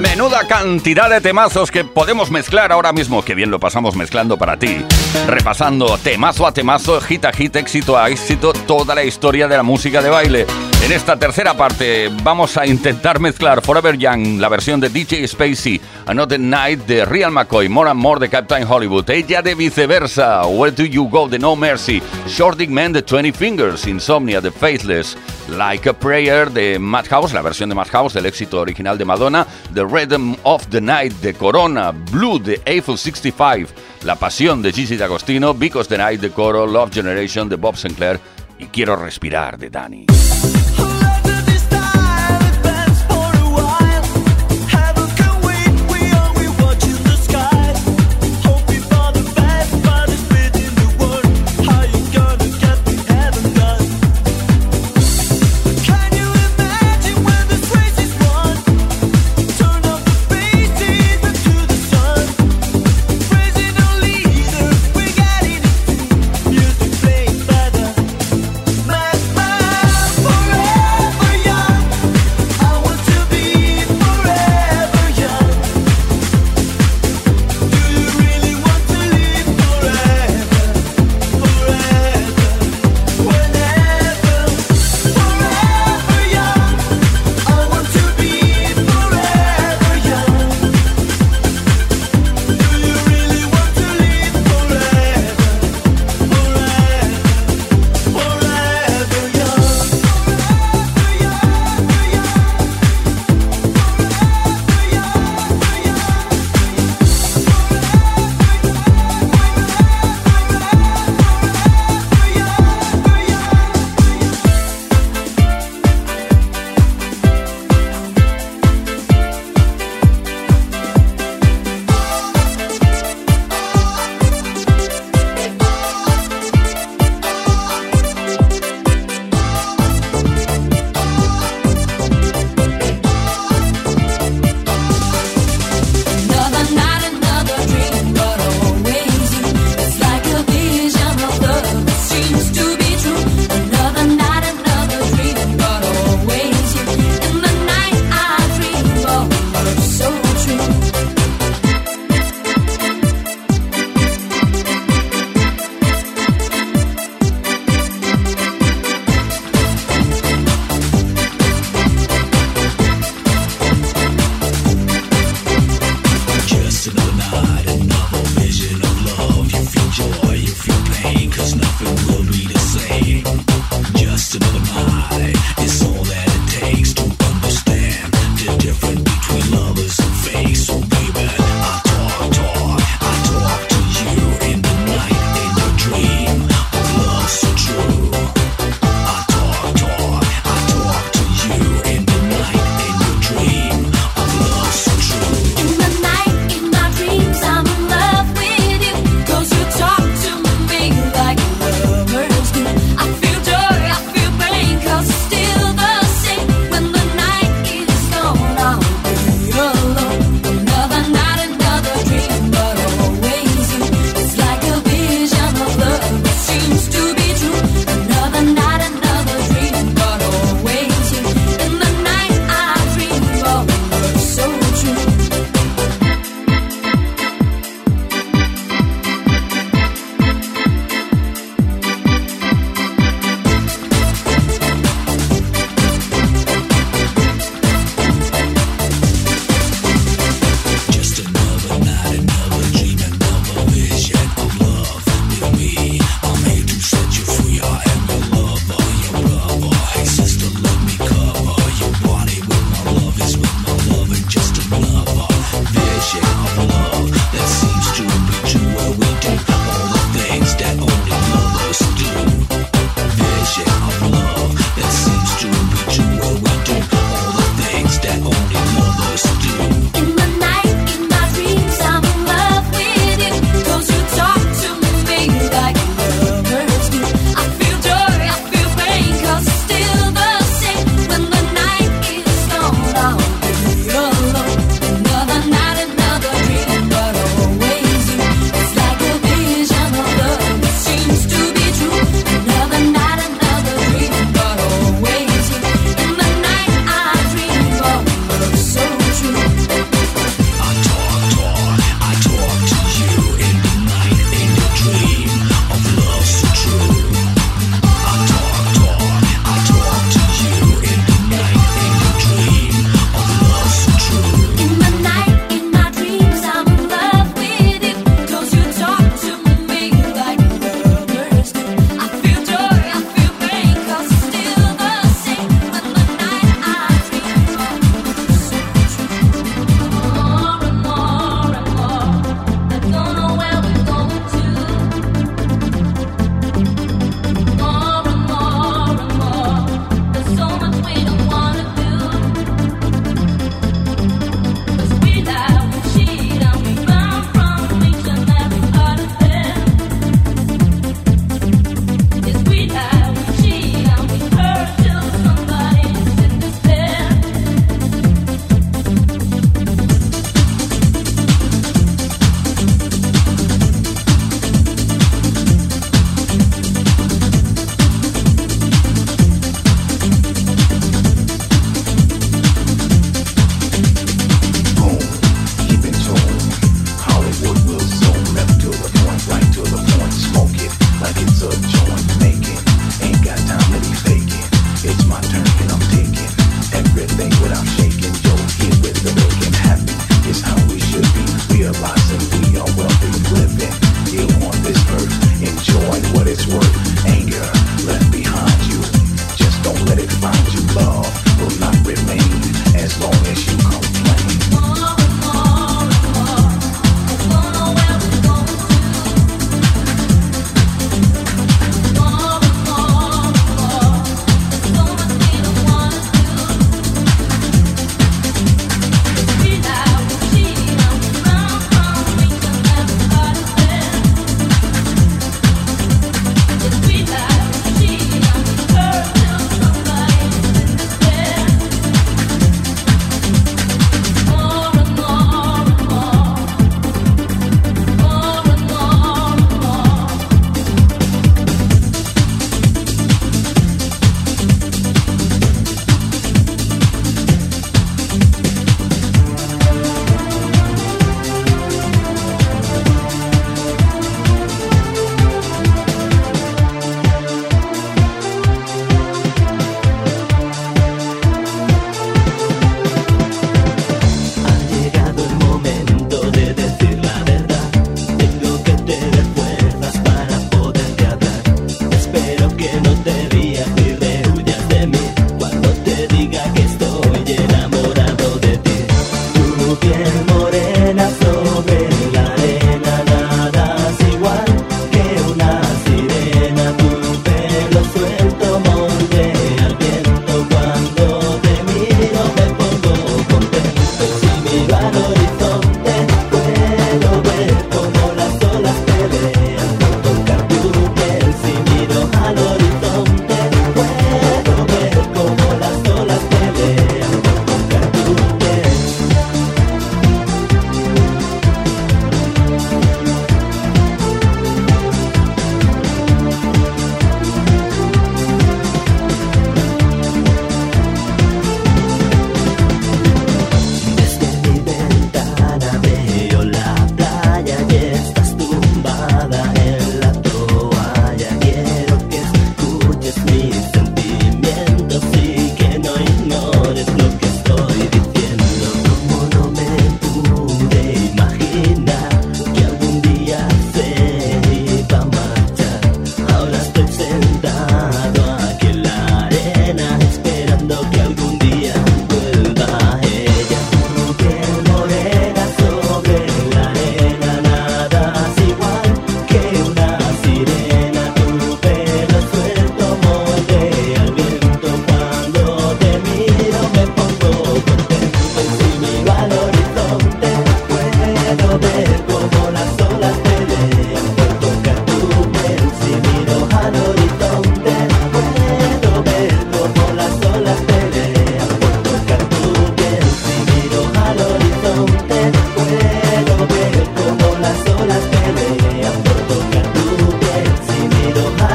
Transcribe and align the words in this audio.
Menuda 0.00 0.48
cantidad 0.48 1.08
de 1.08 1.20
temazos 1.20 1.70
que 1.70 1.84
podemos 1.84 2.28
mezclar 2.28 2.72
ahora 2.72 2.92
mismo. 2.92 3.24
Que 3.24 3.36
bien 3.36 3.52
lo 3.52 3.60
pasamos 3.60 3.94
mezclando 3.94 4.36
para 4.36 4.56
ti. 4.56 4.84
Repasando 5.28 5.96
temazo 5.98 6.44
a 6.44 6.52
temazo, 6.52 7.00
hit 7.00 7.24
a 7.24 7.32
hit, 7.32 7.54
éxito 7.54 7.96
a 7.96 8.10
éxito, 8.10 8.52
toda 8.52 8.96
la 8.96 9.04
historia 9.04 9.46
de 9.46 9.56
la 9.56 9.62
música 9.62 10.02
de 10.02 10.10
baile. 10.10 10.46
En 10.82 10.92
esta 10.92 11.18
tercera 11.18 11.54
parte 11.54 12.10
vamos 12.22 12.56
a 12.56 12.66
intentar 12.66 13.20
mezclar 13.20 13.60
Forever 13.62 13.98
Young, 13.98 14.40
la 14.40 14.48
versión 14.48 14.80
de 14.80 14.88
DJ 14.88 15.26
Spacey, 15.28 15.80
Another 16.06 16.40
Night 16.40 16.86
de 16.86 17.04
Real 17.04 17.30
McCoy, 17.30 17.68
More 17.68 17.90
and 17.90 18.00
More 18.00 18.18
de 18.20 18.30
Captain 18.30 18.66
Hollywood, 18.66 19.10
ella 19.10 19.42
de 19.42 19.54
viceversa, 19.54 20.46
Where 20.46 20.74
Do 20.74 20.84
You 20.84 21.08
Go 21.10 21.28
de 21.28 21.38
No 21.38 21.56
Mercy, 21.56 22.00
Shorting 22.26 22.72
Man 22.72 22.94
de 22.94 23.02
20 23.02 23.32
Fingers, 23.34 23.86
Insomnia 23.86 24.40
de 24.40 24.50
Faithless, 24.50 25.18
Like 25.48 25.90
a 25.90 25.92
Prayer 25.92 26.50
de 26.50 26.78
Madhouse, 26.78 27.34
la 27.34 27.42
versión 27.42 27.68
de 27.68 27.74
Madhouse 27.74 28.14
del 28.14 28.24
éxito 28.24 28.58
original 28.58 28.96
de 28.96 29.04
Madonna, 29.04 29.46
The 29.74 29.84
Rhythm 29.84 30.36
of 30.44 30.68
the 30.68 30.80
Night 30.80 31.12
de 31.20 31.34
Corona, 31.34 31.90
Blue 31.90 32.38
de 32.38 32.62
Eiffel 32.64 32.96
65, 32.96 33.70
La 34.04 34.16
Pasión 34.16 34.62
de 34.62 34.72
Gigi 34.72 34.96
D'Agostino, 34.96 35.52
Because 35.52 35.88
the 35.88 35.98
Night 35.98 36.20
de 36.20 36.30
Coro, 36.30 36.66
Love 36.66 36.94
Generation 36.94 37.48
de 37.48 37.56
Bob 37.56 37.76
Sinclair 37.76 38.18
y 38.58 38.66
Quiero 38.66 38.96
Respirar 38.96 39.58
de 39.58 39.68
Danny. 39.68 40.06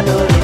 adorer. 0.04 0.43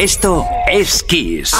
Esto 0.00 0.48
es 0.66 1.02
Kiss. 1.02 1.52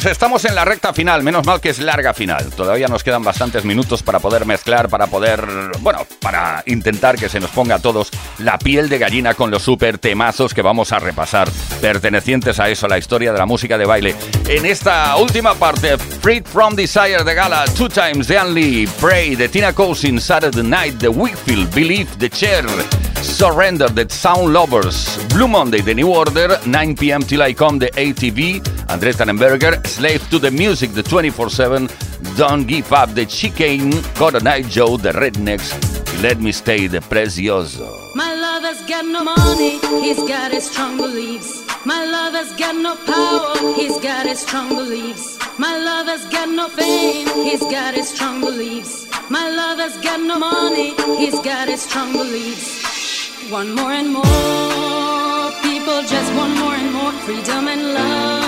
Pues 0.00 0.12
estamos 0.12 0.44
en 0.44 0.54
la 0.54 0.64
recta 0.64 0.92
final, 0.92 1.24
menos 1.24 1.44
mal 1.44 1.60
que 1.60 1.70
es 1.70 1.80
larga 1.80 2.14
final. 2.14 2.50
Todavía 2.50 2.86
nos 2.86 3.02
quedan 3.02 3.24
bastantes 3.24 3.64
minutos 3.64 4.00
para 4.00 4.20
poder 4.20 4.46
mezclar, 4.46 4.88
para 4.88 5.08
poder, 5.08 5.44
bueno, 5.80 6.06
para 6.20 6.62
intentar 6.66 7.16
que 7.16 7.28
se 7.28 7.40
nos 7.40 7.50
ponga 7.50 7.74
a 7.74 7.78
todos 7.80 8.10
la 8.38 8.60
piel 8.60 8.88
de 8.88 8.98
gallina 8.98 9.34
con 9.34 9.50
los 9.50 9.64
super 9.64 9.98
temazos 9.98 10.54
que 10.54 10.62
vamos 10.62 10.92
a 10.92 11.00
repasar, 11.00 11.48
pertenecientes 11.80 12.60
a 12.60 12.68
eso, 12.68 12.86
la 12.86 12.96
historia 12.96 13.32
de 13.32 13.38
la 13.38 13.46
música 13.46 13.76
de 13.76 13.86
baile. 13.86 14.14
En 14.46 14.66
esta 14.66 15.16
última 15.16 15.56
parte, 15.56 15.98
Freed 15.98 16.44
from 16.44 16.76
Desire 16.76 17.24
de 17.24 17.34
Gala, 17.34 17.64
Two 17.76 17.88
Times 17.88 18.28
the 18.28 18.38
Only, 18.38 18.86
Pray 19.00 19.34
de 19.34 19.48
Tina 19.48 19.72
Cousin, 19.72 20.20
Saturday 20.20 20.62
Night, 20.62 21.00
The 21.00 21.08
Wickfield, 21.08 21.74
Believe, 21.74 22.08
The 22.18 22.30
Chair, 22.30 22.66
Surrender, 23.20 23.92
The 23.92 24.06
Sound 24.08 24.52
Lovers, 24.52 25.18
Blue 25.34 25.48
Monday, 25.48 25.82
The 25.82 25.94
New 25.94 26.12
Order, 26.12 26.60
9 26.66 26.94
p.m. 26.94 27.22
Till 27.22 27.42
I 27.42 27.52
Come, 27.52 27.80
The 27.80 27.90
ATV, 27.96 28.62
Andrés 28.88 29.16
Tannenberger, 29.16 29.80
Slave 29.88 30.28
to 30.30 30.38
the 30.38 30.50
Music, 30.50 30.92
The 30.92 31.02
24-7, 31.02 32.36
Don't 32.36 32.66
Give 32.66 32.92
Up, 32.92 33.14
The 33.14 33.24
Chicane, 33.24 33.92
Cotton 34.14 34.46
Eye 34.46 34.62
Joe, 34.62 34.98
The 34.98 35.12
Rednecks, 35.12 35.72
Let 36.22 36.40
Me 36.40 36.52
Stay, 36.52 36.86
The 36.86 36.98
Precioso. 36.98 38.14
My 38.14 38.34
lover's 38.34 38.82
got 38.86 39.06
no 39.06 39.24
money, 39.24 39.78
he's 40.04 40.18
got 40.28 40.52
his 40.52 40.70
strong 40.70 40.98
beliefs. 40.98 41.64
My 41.86 42.04
lover's 42.04 42.54
got 42.56 42.76
no 42.76 42.96
power, 43.06 43.74
he's 43.74 43.98
got 44.00 44.26
his 44.26 44.40
strong 44.40 44.68
beliefs. 44.68 45.38
My 45.58 45.76
lover's 45.78 46.26
got 46.26 46.48
no 46.50 46.68
fame, 46.68 47.26
he's 47.42 47.62
got 47.62 47.94
his 47.94 48.10
strong 48.10 48.40
beliefs. 48.40 49.08
My 49.30 49.48
lover's 49.48 49.96
got 50.02 50.20
no 50.20 50.38
money, 50.38 50.94
he's 51.16 51.40
got 51.40 51.66
his 51.68 51.82
strong 51.82 52.12
beliefs. 52.12 53.50
One 53.50 53.74
more 53.74 53.92
and 53.92 54.12
more, 54.12 55.50
people 55.62 56.02
just 56.02 56.34
want 56.36 56.54
more 56.58 56.74
and 56.74 56.92
more 56.92 57.12
freedom 57.24 57.68
and 57.68 57.94
love. 57.94 58.47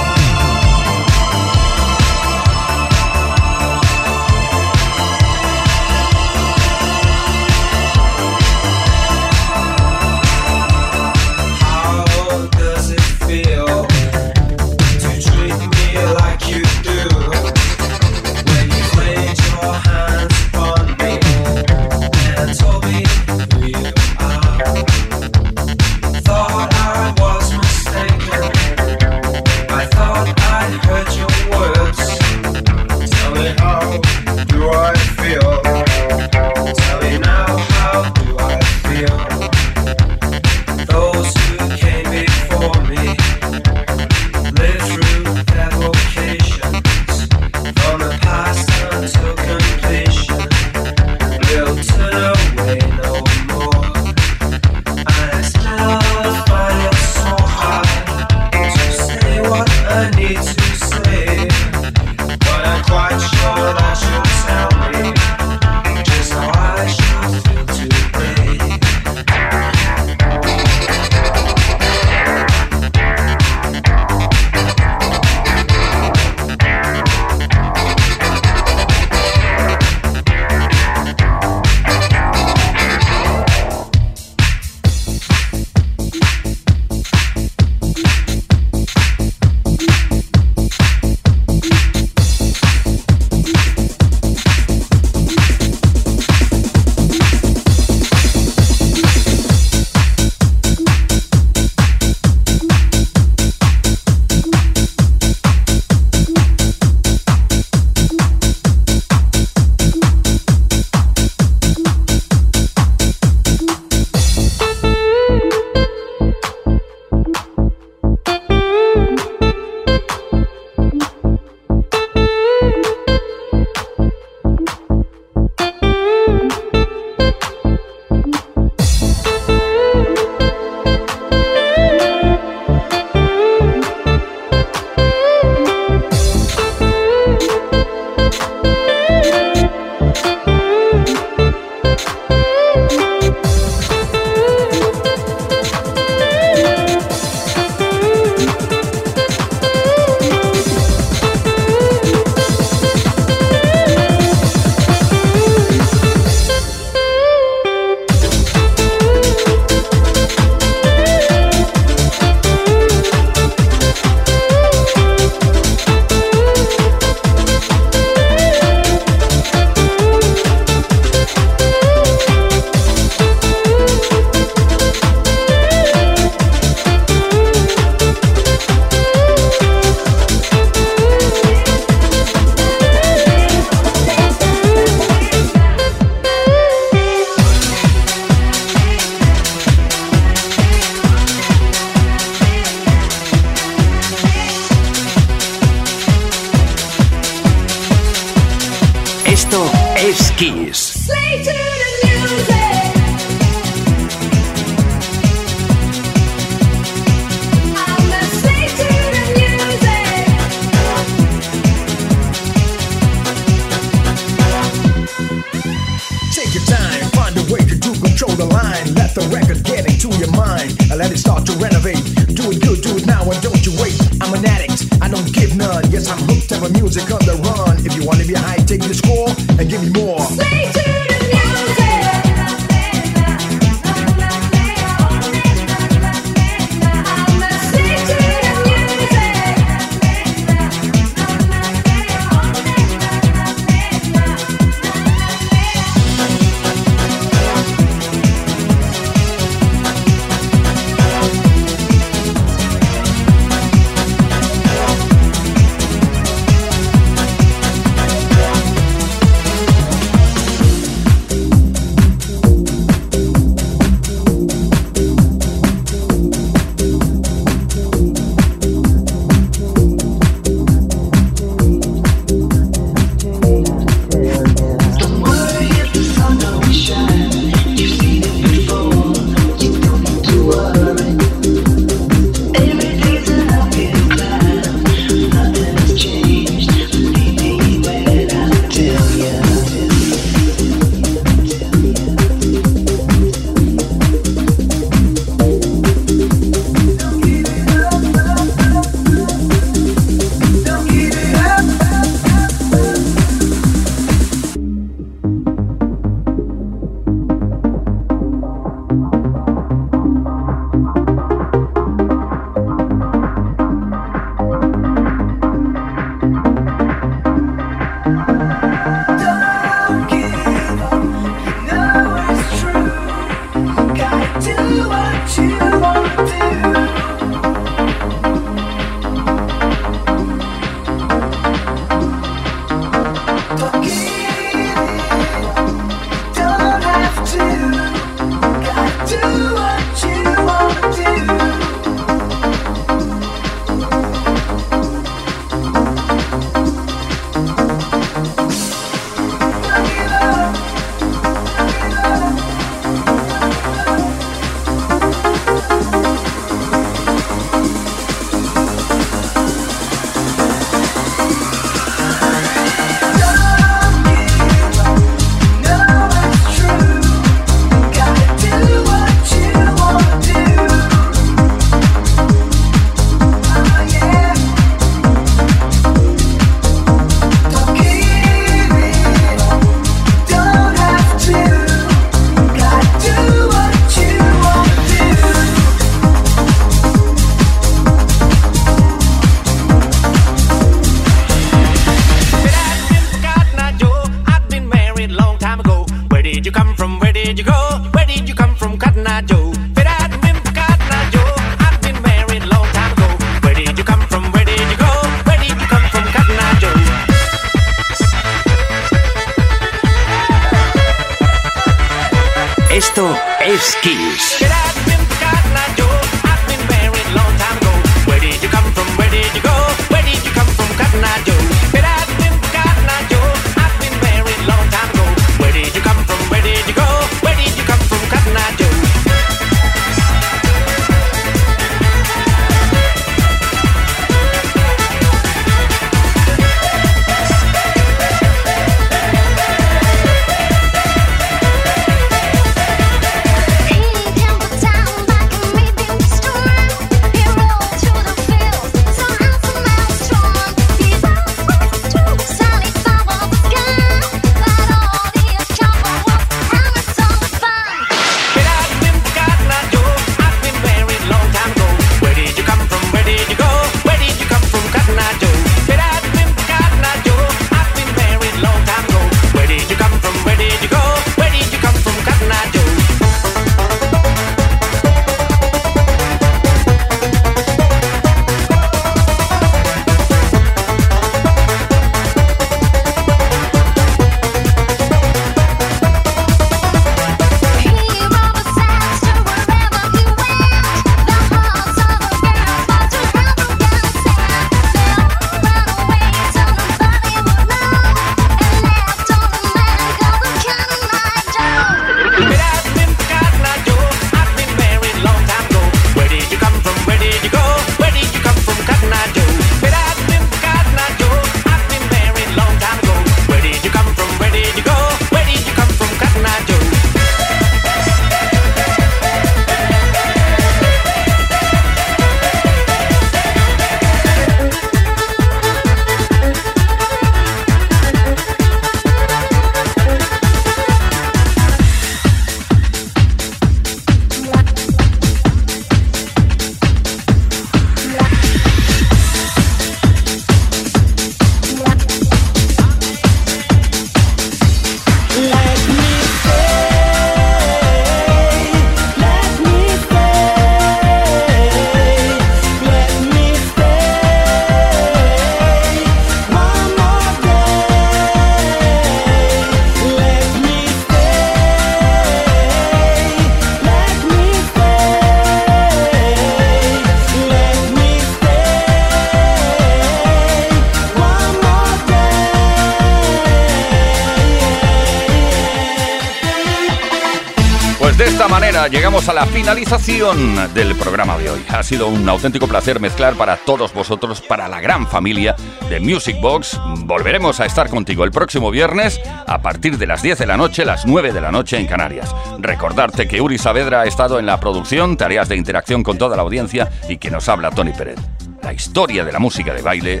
llegamos 578.70 579.08
a 579.08 579.12
la 579.12 579.26
finalización 579.26 580.54
del 580.54 580.76
programa 580.76 581.18
de 581.18 581.28
hoy. 581.28 581.44
Ha 581.48 581.62
sido 581.64 581.88
un 581.88 582.08
auténtico 582.08 582.46
placer 582.46 582.78
mezclar 582.78 583.14
para 583.14 583.36
todos 583.36 583.74
vosotros, 583.74 584.20
para 584.20 584.48
la 584.48 584.60
gran 584.60 584.86
familia 584.86 585.34
de 585.68 585.80
Music 585.80 586.16
Box. 586.20 586.60
Volveremos 586.84 587.40
a 587.40 587.46
estar 587.46 587.68
contigo 587.68 588.04
el 588.04 588.12
próximo 588.12 588.52
viernes 588.52 589.00
a 589.26 589.42
partir 589.42 589.76
de 589.76 589.88
las 589.88 590.02
10 590.02 590.18
de 590.18 590.26
la 590.26 590.36
noche, 590.36 590.64
las 590.64 590.86
9 590.86 591.12
de 591.12 591.20
la 591.20 591.32
noche 591.32 591.58
en 591.58 591.66
Canarias. 591.66 592.14
Recordarte 592.38 593.08
que 593.08 593.20
Uri 593.20 593.38
Saavedra 593.38 593.80
ha 593.80 593.86
estado 593.86 594.20
en 594.20 594.26
la 594.26 594.38
producción, 594.38 594.96
tareas 594.96 595.28
de 595.28 595.36
interacción 595.36 595.82
con 595.82 595.98
toda 595.98 596.16
la 596.16 596.22
audiencia 596.22 596.70
y 596.88 596.98
que 596.98 597.10
nos 597.10 597.28
habla 597.28 597.50
Tony 597.50 597.72
Pérez. 597.72 597.98
La 598.42 598.52
historia 598.52 599.04
de 599.04 599.12
la 599.12 599.18
música 599.18 599.52
de 599.52 599.62
baile 599.62 600.00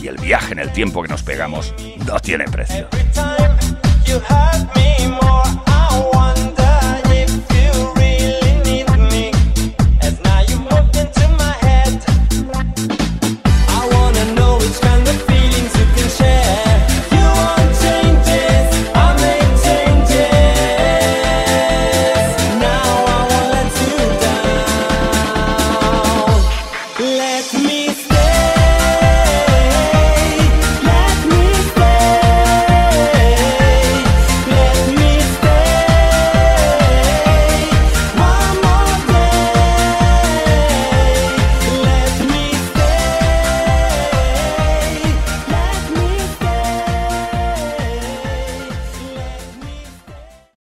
y 0.00 0.08
el 0.08 0.16
viaje 0.16 0.52
en 0.52 0.60
el 0.60 0.72
tiempo 0.72 1.02
que 1.02 1.08
nos 1.08 1.22
pegamos 1.22 1.74
no 2.06 2.18
tiene 2.18 2.44
precio. 2.46 2.88